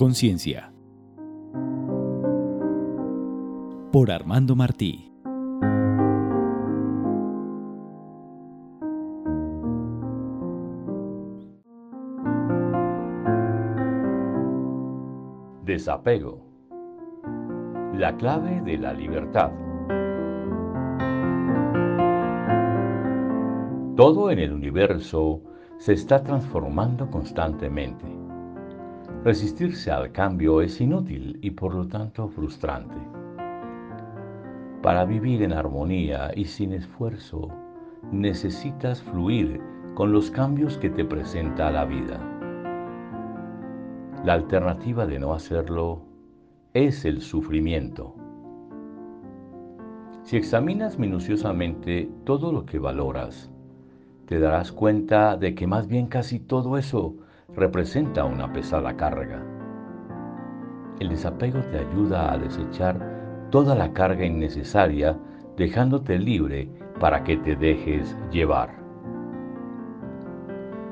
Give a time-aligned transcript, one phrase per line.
[0.00, 0.72] Conciencia.
[3.92, 5.12] Por Armando Martí.
[15.66, 16.46] Desapego.
[17.92, 19.52] La clave de la libertad.
[23.96, 25.42] Todo en el universo
[25.76, 28.19] se está transformando constantemente.
[29.22, 32.96] Resistirse al cambio es inútil y por lo tanto frustrante.
[34.80, 37.50] Para vivir en armonía y sin esfuerzo,
[38.10, 39.60] necesitas fluir
[39.94, 42.18] con los cambios que te presenta la vida.
[44.24, 46.00] La alternativa de no hacerlo
[46.72, 48.14] es el sufrimiento.
[50.22, 53.50] Si examinas minuciosamente todo lo que valoras,
[54.24, 57.16] te darás cuenta de que más bien casi todo eso
[57.54, 59.42] representa una pesada carga.
[61.00, 65.18] El desapego te ayuda a desechar toda la carga innecesaria,
[65.56, 66.68] dejándote libre
[67.00, 68.70] para que te dejes llevar.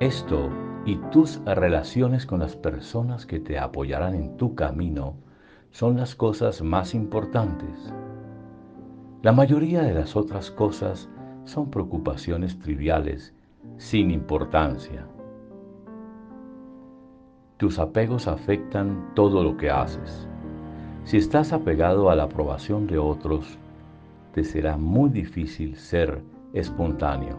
[0.00, 0.50] Esto
[0.84, 5.16] y tus relaciones con las personas que te apoyarán en tu camino
[5.70, 7.92] son las cosas más importantes.
[9.22, 11.08] La mayoría de las otras cosas
[11.44, 13.34] son preocupaciones triviales,
[13.78, 15.06] sin importancia.
[17.56, 20.28] Tus apegos afectan todo lo que haces.
[21.04, 23.58] Si estás apegado a la aprobación de otros,
[24.32, 26.20] te será muy difícil ser
[26.52, 27.38] espontáneo.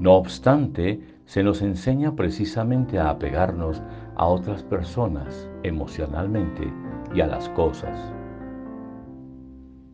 [0.00, 3.82] No obstante, se nos enseña precisamente a apegarnos
[4.16, 6.72] a otras personas emocionalmente
[7.14, 8.12] y a las cosas.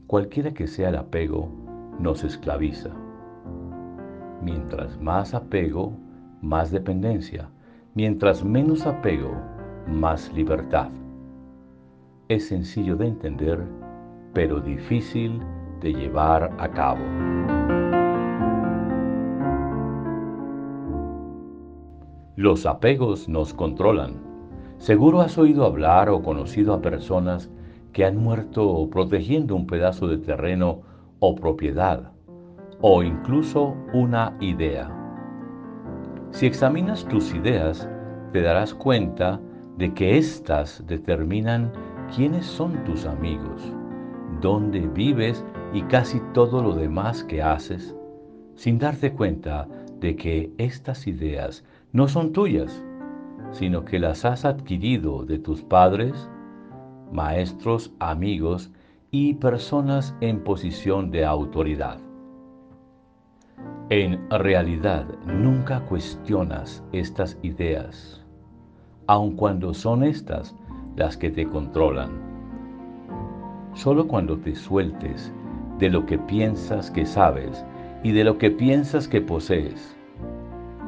[0.07, 1.49] Cualquiera que sea el apego,
[1.99, 2.91] nos esclaviza.
[4.43, 5.93] Mientras más apego,
[6.41, 7.49] más dependencia.
[7.95, 9.33] Mientras menos apego,
[9.89, 10.91] más libertad.
[12.29, 13.67] Es sencillo de entender,
[14.33, 15.41] pero difícil
[15.81, 17.01] de llevar a cabo.
[22.37, 24.23] Los apegos nos controlan.
[24.79, 27.51] Seguro has oído hablar o conocido a personas
[27.93, 30.83] que han muerto protegiendo un pedazo de terreno
[31.19, 32.13] o propiedad,
[32.81, 35.00] o incluso una idea.
[36.33, 37.89] Si examinas tus ideas,
[38.33, 39.41] te darás cuenta
[39.77, 41.73] de que éstas determinan
[42.15, 43.63] quiénes son tus amigos,
[44.41, 47.95] dónde vives y casi todo lo demás que haces,
[48.55, 49.67] sin darte cuenta
[49.99, 52.85] de que estas ideas no son tuyas,
[53.51, 56.31] sino que las has adquirido de tus padres,
[57.13, 58.71] maestros, amigos
[59.11, 61.99] y personas en posición de autoridad.
[63.91, 68.25] En realidad, nunca cuestionas estas ideas,
[69.09, 70.55] aun cuando son estas
[70.95, 72.13] las que te controlan.
[73.75, 75.33] Solo cuando te sueltes
[75.81, 77.65] de lo que piensas que sabes
[78.05, 79.97] y de lo que piensas que posees,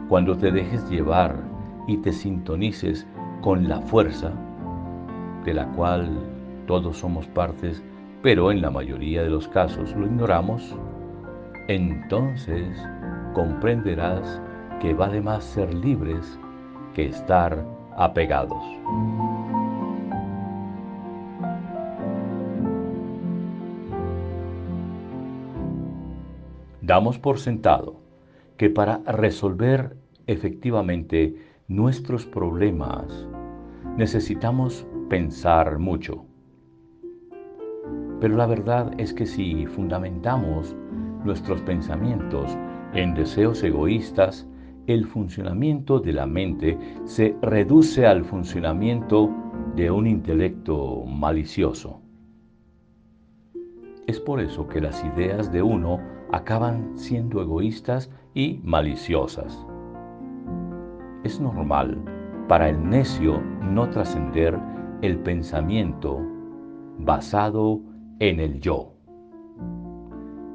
[0.08, 1.34] cuando te dejes llevar
[1.88, 3.04] y te sintonices
[3.40, 4.30] con la fuerza,
[5.44, 6.08] de la cual
[6.68, 7.82] todos somos partes,
[8.22, 10.76] pero en la mayoría de los casos lo ignoramos,
[11.74, 12.68] entonces
[13.34, 14.40] comprenderás
[14.80, 16.38] que vale más ser libres
[16.94, 17.64] que estar
[17.96, 18.62] apegados.
[26.80, 28.00] Damos por sentado
[28.56, 29.96] que para resolver
[30.26, 31.36] efectivamente
[31.68, 33.26] nuestros problemas
[33.96, 36.26] necesitamos pensar mucho
[38.22, 40.76] pero la verdad es que si fundamentamos
[41.24, 42.56] nuestros pensamientos
[42.94, 44.46] en deseos egoístas,
[44.86, 49.30] el funcionamiento de la mente se reduce al funcionamiento
[49.76, 52.00] de un intelecto malicioso.
[54.06, 56.00] Es por eso que las ideas de uno
[56.32, 59.64] acaban siendo egoístas y maliciosas.
[61.22, 62.02] Es normal
[62.48, 64.58] para el necio no trascender
[65.02, 66.20] el pensamiento
[66.98, 67.80] basado
[68.18, 68.91] en el yo.